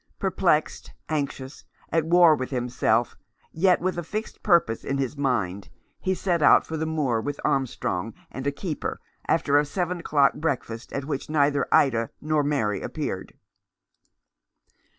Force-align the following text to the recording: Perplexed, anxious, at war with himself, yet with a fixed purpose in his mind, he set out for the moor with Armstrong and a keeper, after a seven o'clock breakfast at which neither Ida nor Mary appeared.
Perplexed, 0.17 0.93
anxious, 1.09 1.63
at 1.91 2.05
war 2.07 2.35
with 2.35 2.49
himself, 2.49 3.15
yet 3.51 3.81
with 3.81 3.99
a 3.99 4.03
fixed 4.03 4.41
purpose 4.41 4.83
in 4.83 4.97
his 4.97 5.15
mind, 5.15 5.69
he 5.99 6.15
set 6.15 6.41
out 6.41 6.65
for 6.65 6.75
the 6.75 6.87
moor 6.87 7.21
with 7.21 7.39
Armstrong 7.45 8.15
and 8.31 8.47
a 8.47 8.51
keeper, 8.51 8.99
after 9.27 9.59
a 9.59 9.63
seven 9.63 9.99
o'clock 9.99 10.33
breakfast 10.33 10.91
at 10.91 11.05
which 11.05 11.29
neither 11.29 11.67
Ida 11.71 12.09
nor 12.19 12.41
Mary 12.43 12.81
appeared. 12.81 13.35